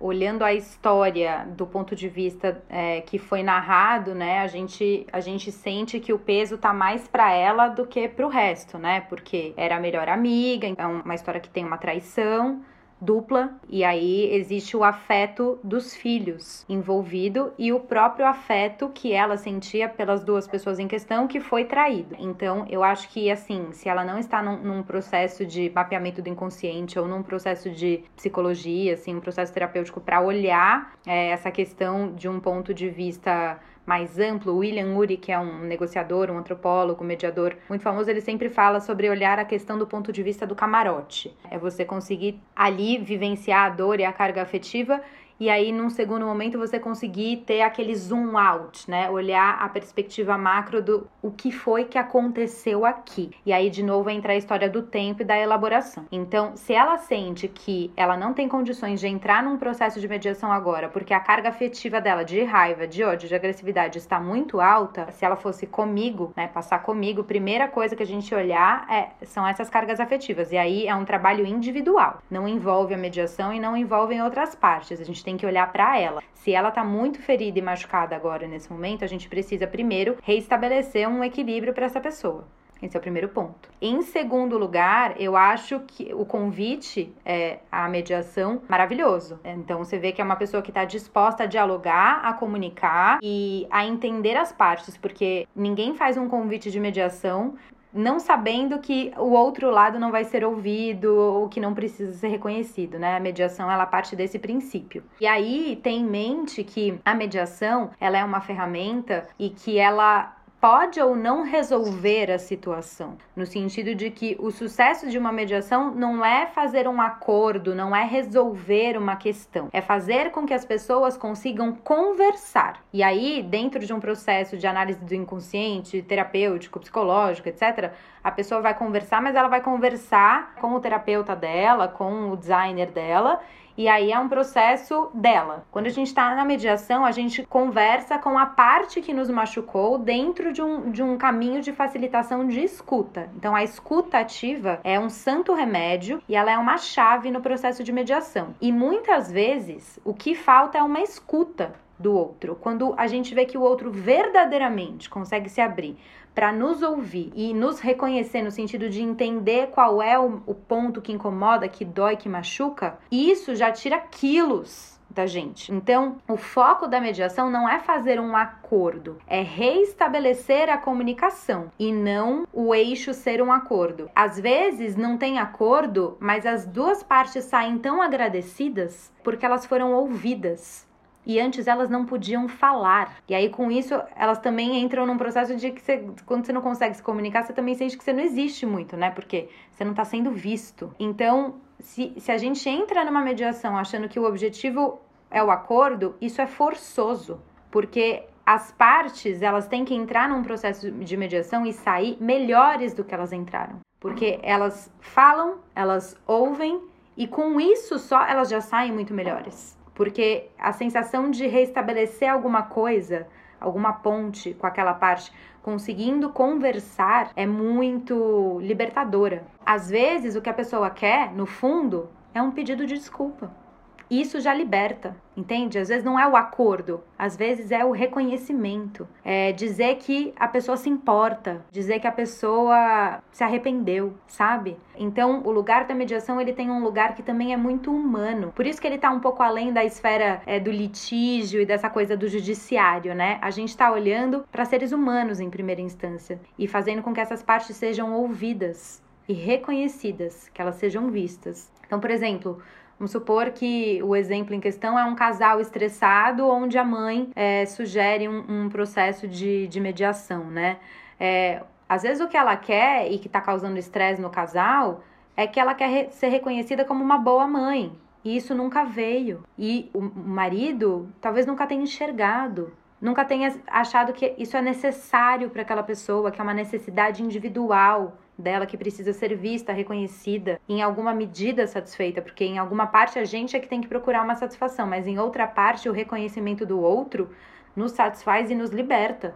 [0.00, 5.20] olhando a história do ponto de vista é, que foi narrado, né, a gente a
[5.20, 9.02] gente sente que o peso tá mais para ela do que para o resto, né?
[9.02, 12.62] Porque era a melhor amiga, é uma história que tem uma traição
[13.00, 19.36] dupla e aí existe o afeto dos filhos envolvido e o próprio afeto que ela
[19.36, 22.16] sentia pelas duas pessoas em questão que foi traído.
[22.18, 26.28] Então, eu acho que assim, se ela não está num, num processo de mapeamento do
[26.28, 32.14] inconsciente ou num processo de psicologia, assim, um processo terapêutico para olhar é, essa questão
[32.14, 36.38] de um ponto de vista mais amplo, o William Ury, que é um negociador, um
[36.38, 40.44] antropólogo, mediador muito famoso, ele sempre fala sobre olhar a questão do ponto de vista
[40.44, 41.34] do camarote.
[41.48, 45.00] É você conseguir ali vivenciar a dor e a carga afetiva
[45.38, 49.10] e aí num segundo momento você conseguir ter aquele zoom out, né?
[49.10, 53.30] Olhar a perspectiva macro do o que foi que aconteceu aqui.
[53.44, 56.06] E aí de novo entra a história do tempo e da elaboração.
[56.10, 60.50] Então, se ela sente que ela não tem condições de entrar num processo de mediação
[60.52, 65.10] agora, porque a carga afetiva dela de raiva, de ódio, de agressividade está muito alta,
[65.12, 69.46] se ela fosse comigo, né, passar comigo, primeira coisa que a gente olhar é, são
[69.46, 70.52] essas cargas afetivas.
[70.52, 72.22] E aí é um trabalho individual.
[72.30, 75.00] Não envolve a mediação e não envolve outras partes.
[75.00, 76.22] A gente tem que olhar para ela.
[76.32, 81.08] Se ela tá muito ferida e machucada agora nesse momento, a gente precisa primeiro reestabelecer
[81.08, 82.46] um equilíbrio para essa pessoa.
[82.80, 83.68] Esse é o primeiro ponto.
[83.80, 89.40] Em segundo lugar, eu acho que o convite é a mediação maravilhoso.
[89.42, 93.66] Então você vê que é uma pessoa que está disposta a dialogar, a comunicar e
[93.70, 97.54] a entender as partes, porque ninguém faz um convite de mediação
[97.96, 102.28] não sabendo que o outro lado não vai ser ouvido ou que não precisa ser
[102.28, 103.16] reconhecido, né?
[103.16, 105.02] A mediação ela parte desse princípio.
[105.20, 110.35] E aí tem em mente que a mediação ela é uma ferramenta e que ela
[110.68, 115.94] pode ou não resolver a situação, no sentido de que o sucesso de uma mediação
[115.94, 120.64] não é fazer um acordo, não é resolver uma questão, é fazer com que as
[120.64, 122.82] pessoas consigam conversar.
[122.92, 127.92] E aí, dentro de um processo de análise do inconsciente, terapêutico, psicológico, etc.,
[128.24, 132.90] a pessoa vai conversar, mas ela vai conversar com o terapeuta dela, com o designer
[132.90, 133.38] dela
[133.76, 135.66] e aí é um processo dela.
[135.70, 139.98] Quando a gente está na mediação, a gente conversa com a parte que nos machucou
[139.98, 143.30] dentro de um, de um caminho de facilitação de escuta.
[143.36, 147.84] Então, a escuta ativa é um santo remédio e ela é uma chave no processo
[147.84, 148.54] de mediação.
[148.60, 152.56] E muitas vezes o que falta é uma escuta do outro.
[152.60, 155.96] Quando a gente vê que o outro verdadeiramente consegue se abrir
[156.36, 161.00] para nos ouvir e nos reconhecer no sentido de entender qual é o, o ponto
[161.00, 165.72] que incomoda, que dói, que machuca, isso já tira quilos da gente.
[165.72, 171.90] Então, o foco da mediação não é fazer um acordo, é reestabelecer a comunicação e
[171.90, 174.10] não o eixo ser um acordo.
[174.14, 179.94] Às vezes não tem acordo, mas as duas partes saem tão agradecidas porque elas foram
[179.94, 180.86] ouvidas
[181.26, 183.16] e antes elas não podiam falar.
[183.28, 186.62] E aí, com isso, elas também entram num processo de que você, quando você não
[186.62, 189.10] consegue se comunicar, você também sente que você não existe muito, né?
[189.10, 190.94] Porque você não está sendo visto.
[191.00, 196.14] Então, se, se a gente entra numa mediação achando que o objetivo é o acordo,
[196.20, 197.40] isso é forçoso.
[197.72, 203.02] Porque as partes, elas têm que entrar num processo de mediação e sair melhores do
[203.02, 203.80] que elas entraram.
[203.98, 206.80] Porque elas falam, elas ouvem
[207.16, 212.62] e com isso só elas já saem muito melhores porque a sensação de restabelecer alguma
[212.62, 213.26] coisa,
[213.58, 215.32] alguma ponte com aquela parte,
[215.62, 219.44] conseguindo conversar, é muito libertadora.
[219.64, 223.65] Às vezes, o que a pessoa quer, no fundo, é um pedido de desculpa
[224.10, 225.78] isso já liberta, entende?
[225.78, 229.06] Às vezes não é o acordo, às vezes é o reconhecimento.
[229.24, 234.76] É dizer que a pessoa se importa, dizer que a pessoa se arrependeu, sabe?
[234.96, 238.52] Então, o lugar da mediação ele tem um lugar que também é muito humano.
[238.54, 241.90] Por isso que ele tá um pouco além da esfera é, do litígio e dessa
[241.90, 243.38] coisa do judiciário, né?
[243.42, 247.42] A gente tá olhando para seres humanos em primeira instância e fazendo com que essas
[247.42, 251.70] partes sejam ouvidas e reconhecidas, que elas sejam vistas.
[251.86, 252.60] Então, por exemplo,
[252.98, 257.66] Vamos supor que o exemplo em questão é um casal estressado onde a mãe é,
[257.66, 260.78] sugere um, um, processo de, de mediação, né?
[261.20, 265.02] É, às vezes o que ela quer e que está causando estresse no casal
[265.36, 267.92] é que ela quer re ser reconhecida como uma boa mãe.
[268.24, 269.44] E isso nunca veio.
[269.58, 275.62] E o marido talvez nunca tenha enxergado nunca tenha achado que isso é necessário para
[275.62, 281.14] aquela pessoa, que é uma necessidade individual dela que precisa ser vista, reconhecida, em alguma
[281.14, 284.86] medida satisfeita, porque em alguma parte a gente é que tem que procurar uma satisfação,
[284.86, 287.30] mas em outra parte o reconhecimento do outro
[287.74, 289.34] nos satisfaz e nos liberta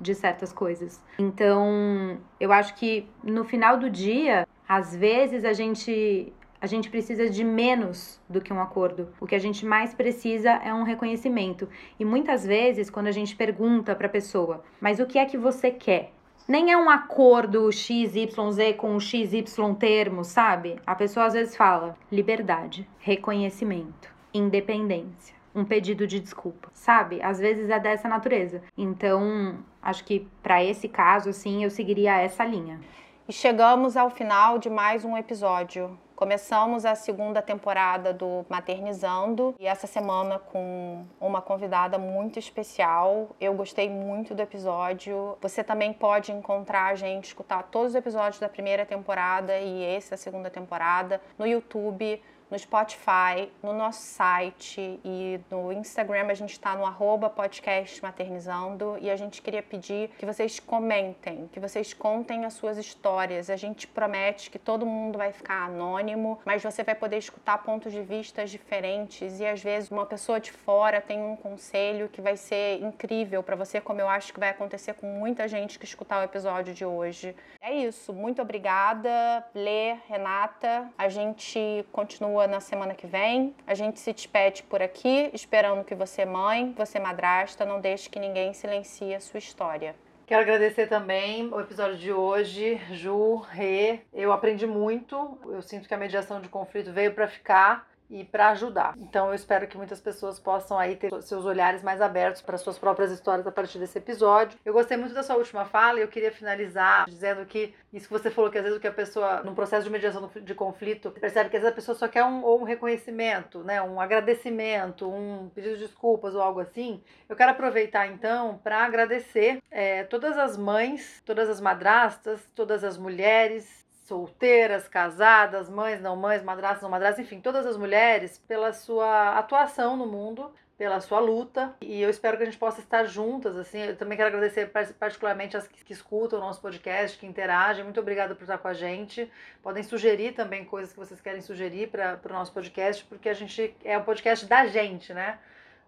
[0.00, 1.02] de certas coisas.
[1.18, 7.30] Então, eu acho que no final do dia, às vezes a gente a gente precisa
[7.30, 9.08] de menos do que um acordo.
[9.20, 11.68] O que a gente mais precisa é um reconhecimento.
[11.98, 15.38] E muitas vezes, quando a gente pergunta para a pessoa, mas o que é que
[15.38, 16.12] você quer?
[16.48, 18.32] Nem é um acordo XYZ
[18.78, 19.44] com XY
[19.78, 20.76] termo, sabe?
[20.86, 27.20] A pessoa às vezes fala liberdade, reconhecimento, independência, um pedido de desculpa, sabe?
[27.20, 28.62] Às vezes é dessa natureza.
[28.78, 32.80] Então, acho que para esse caso, assim, eu seguiria essa linha.
[33.28, 35.98] E chegamos ao final de mais um episódio.
[36.16, 43.28] Começamos a segunda temporada do Maternizando e essa semana com uma convidada muito especial.
[43.38, 45.36] Eu gostei muito do episódio.
[45.42, 50.10] Você também pode encontrar a gente, escutar todos os episódios da primeira temporada e esse
[50.10, 56.26] da segunda temporada no YouTube no Spotify, no nosso site e no Instagram.
[56.28, 61.48] A gente está no arroba podcast maternizando e a gente queria pedir que vocês comentem,
[61.52, 63.50] que vocês contem as suas histórias.
[63.50, 67.92] A gente promete que todo mundo vai ficar anônimo, mas você vai poder escutar pontos
[67.92, 72.36] de vista diferentes e às vezes uma pessoa de fora tem um conselho que vai
[72.36, 76.20] ser incrível para você, como eu acho que vai acontecer com muita gente que escutar
[76.20, 77.34] o episódio de hoje.
[77.60, 80.88] É isso, muito obrigada, Lê, Renata.
[80.96, 83.54] A gente continua na semana que vem.
[83.66, 88.20] A gente se despede por aqui, esperando que você, mãe, você, madrasta, não deixe que
[88.20, 89.94] ninguém silencie a sua história.
[90.28, 94.00] Quero agradecer também o episódio de hoje, Ju, Rê.
[94.12, 95.38] Eu aprendi muito.
[95.46, 98.94] Eu sinto que a mediação de conflito veio para ficar e para ajudar.
[98.98, 102.78] Então eu espero que muitas pessoas possam aí ter seus olhares mais abertos para suas
[102.78, 104.58] próprias histórias a partir desse episódio.
[104.64, 108.12] Eu gostei muito da sua última fala e eu queria finalizar dizendo que isso que
[108.12, 111.10] você falou que às vezes o que a pessoa num processo de mediação de conflito
[111.10, 115.08] percebe que às vezes a pessoa só quer um ou um reconhecimento, né, um agradecimento,
[115.08, 117.02] um pedido de desculpas ou algo assim.
[117.28, 122.96] Eu quero aproveitar então para agradecer é, todas as mães, todas as madrastas, todas as
[122.96, 129.38] mulheres solteiras, casadas, mães, não mães, madrastas, não madrastas, enfim, todas as mulheres pela sua
[129.38, 131.74] atuação no mundo, pela sua luta.
[131.78, 133.80] E eu espero que a gente possa estar juntas, assim.
[133.80, 137.84] Eu também quero agradecer particularmente as que escutam o nosso podcast, que interagem.
[137.84, 139.30] Muito obrigada por estar com a gente.
[139.62, 143.76] Podem sugerir também coisas que vocês querem sugerir para o nosso podcast, porque a gente
[143.84, 145.38] é um podcast da gente, né?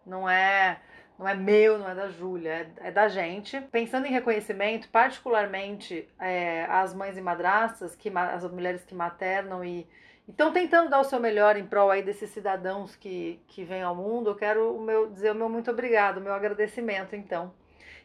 [0.04, 0.78] Não é
[1.20, 3.60] não é meu, não é da Júlia, é, é, da gente.
[3.70, 9.86] Pensando em reconhecimento, particularmente é, as mães e madrastas, que, as mulheres que maternam e
[10.26, 13.94] estão tentando dar o seu melhor em prol aí desses cidadãos que, que vêm ao
[13.94, 17.52] mundo, eu quero o meu, dizer o meu muito obrigado, o meu agradecimento, então,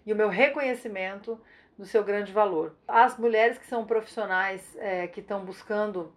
[0.06, 1.40] e o meu reconhecimento
[1.78, 2.76] do seu grande valor.
[2.86, 6.12] As mulheres que são profissionais, é, que estão buscando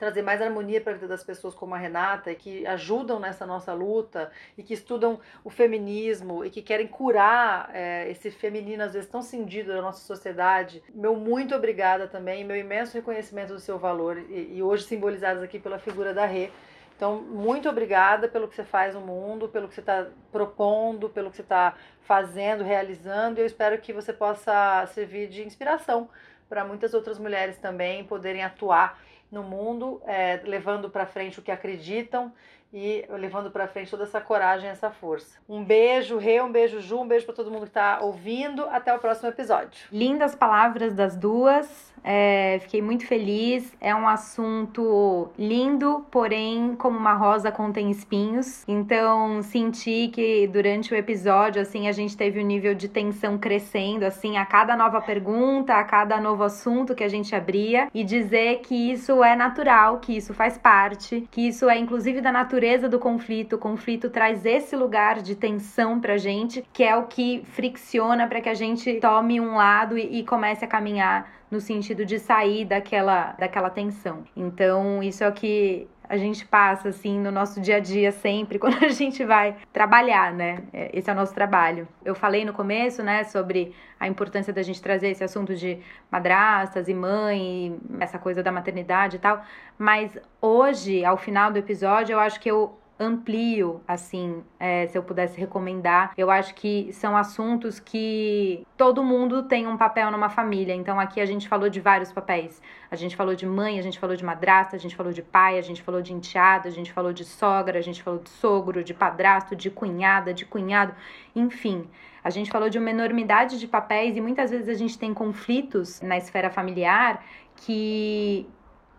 [0.00, 3.74] trazer mais harmonia para a vida das pessoas como a Renata, que ajudam nessa nossa
[3.74, 9.10] luta, e que estudam o feminismo, e que querem curar é, esse feminino, às vezes
[9.10, 10.82] tão cindido da nossa sociedade.
[10.94, 15.58] Meu muito obrigada também, meu imenso reconhecimento do seu valor, e, e hoje simbolizados aqui
[15.58, 16.50] pela figura da Rê.
[16.96, 21.28] Então, muito obrigada pelo que você faz no mundo, pelo que você está propondo, pelo
[21.28, 26.08] que você está fazendo, realizando, eu espero que você possa servir de inspiração
[26.48, 28.98] para muitas outras mulheres também poderem atuar
[29.30, 32.32] no mundo, é, levando para frente o que acreditam
[32.72, 35.38] e levando para frente toda essa coragem, essa força.
[35.48, 38.62] Um beijo, Rê, um beijo, Ju, um beijo para todo mundo que está ouvindo.
[38.70, 39.86] Até o próximo episódio.
[39.92, 41.90] Lindas palavras das duas.
[42.02, 43.74] É, fiquei muito feliz.
[43.80, 48.64] É um assunto lindo, porém, como uma rosa contém espinhos.
[48.66, 53.36] Então, senti que durante o episódio, assim, a gente teve o um nível de tensão
[53.36, 58.02] crescendo, assim, a cada nova pergunta, a cada novo assunto que a gente abria, e
[58.04, 62.59] dizer que isso é natural, que isso faz parte, que isso é inclusive da natureza
[62.88, 63.56] do conflito.
[63.56, 68.40] O conflito traz esse lugar de tensão pra gente, que é o que fricciona para
[68.40, 72.64] que a gente tome um lado e, e comece a caminhar no sentido de sair
[72.64, 74.24] daquela, daquela tensão.
[74.36, 78.58] Então, isso é o que a gente passa assim no nosso dia a dia sempre
[78.60, 80.64] quando a gente vai trabalhar, né?
[80.72, 81.86] É, esse é o nosso trabalho.
[82.04, 85.78] Eu falei no começo, né, sobre a importância da gente trazer esse assunto de
[86.10, 89.44] madrastas e mãe, essa coisa da maternidade e tal,
[89.78, 95.02] mas hoje, ao final do episódio, eu acho que eu amplio, assim, é, se eu
[95.02, 96.12] pudesse recomendar.
[96.18, 100.74] Eu acho que são assuntos que todo mundo tem um papel numa família.
[100.74, 102.60] Então aqui a gente falou de vários papéis.
[102.90, 105.58] A gente falou de mãe, a gente falou de madrasta, a gente falou de pai,
[105.58, 108.84] a gente falou de enteada, a gente falou de sogra, a gente falou de sogro,
[108.84, 110.94] de padrasto, de cunhada, de cunhado,
[111.34, 111.88] enfim.
[112.22, 116.02] A gente falou de uma enormidade de papéis e muitas vezes a gente tem conflitos
[116.02, 117.24] na esfera familiar
[117.56, 118.46] que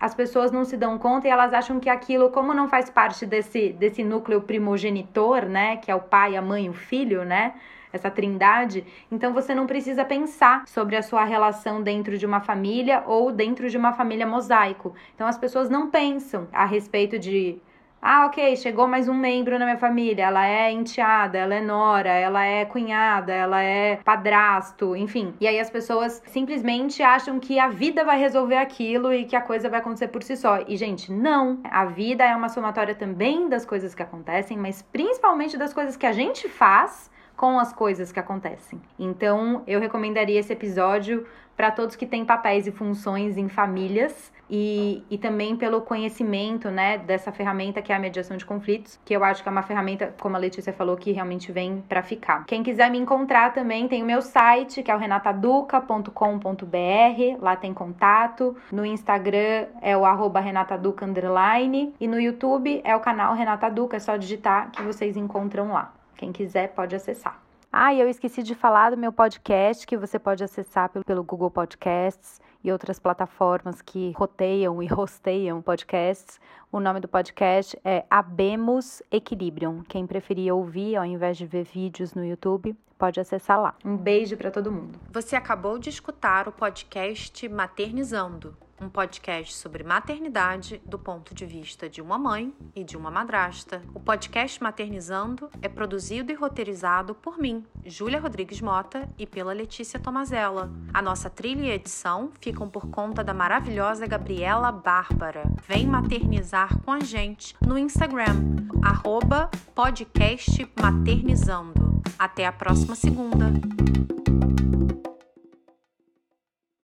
[0.02, 3.24] as pessoas não se dão conta e elas acham que aquilo, como não faz parte
[3.24, 7.54] desse, desse núcleo primogenitor, né, que é o pai, a mãe o filho, né,
[7.94, 13.04] essa trindade, então você não precisa pensar sobre a sua relação dentro de uma família
[13.06, 14.96] ou dentro de uma família mosaico.
[15.14, 17.62] Então as pessoas não pensam a respeito de
[18.04, 20.26] ah, ok, chegou mais um membro na minha família.
[20.26, 25.36] Ela é enteada, ela é nora, ela é cunhada, ela é padrasto, enfim.
[25.40, 29.42] E aí as pessoas simplesmente acham que a vida vai resolver aquilo e que a
[29.42, 30.64] coisa vai acontecer por si só.
[30.68, 31.60] E, gente, não.
[31.64, 36.08] A vida é uma somatória também das coisas que acontecem, mas principalmente das coisas que
[36.08, 38.82] a gente faz com as coisas que acontecem.
[38.98, 41.26] Então, eu recomendaria esse episódio
[41.62, 46.98] para todos que têm papéis e funções em famílias e, e também pelo conhecimento, né,
[46.98, 50.12] dessa ferramenta que é a mediação de conflitos, que eu acho que é uma ferramenta,
[50.20, 52.48] como a Letícia falou, que realmente vem para ficar.
[52.48, 57.76] Quem quiser me encontrar também tem o meu site, que é o renataduca.com.br, lá tem
[57.76, 58.58] contato.
[58.72, 63.98] No Instagram é o arroba renataduca underline e no YouTube é o canal Renata Duca,
[63.98, 65.94] é só digitar que vocês encontram lá.
[66.18, 67.40] Quem quiser pode acessar.
[67.74, 71.24] Ah, e eu esqueci de falar do meu podcast que você pode acessar pelo, pelo
[71.24, 76.38] Google Podcasts e outras plataformas que roteiam e hosteiam podcasts.
[76.70, 79.84] O nome do podcast é Abemos Equilibrium.
[79.88, 83.74] Quem preferir ouvir ao invés de ver vídeos no YouTube, pode acessar lá.
[83.86, 85.00] Um beijo para todo mundo.
[85.10, 91.88] Você acabou de escutar o podcast Maternizando um podcast sobre maternidade do ponto de vista
[91.88, 93.82] de uma mãe e de uma madrasta.
[93.94, 100.00] O podcast Maternizando é produzido e roteirizado por mim, Júlia Rodrigues Mota, e pela Letícia
[100.00, 100.72] Tomazella.
[100.94, 105.44] A nossa trilha e edição ficam por conta da maravilhosa Gabriela Bárbara.
[105.68, 112.02] Vem maternizar com a gente no Instagram, arroba podcast maternizando.
[112.18, 113.52] Até a próxima segunda!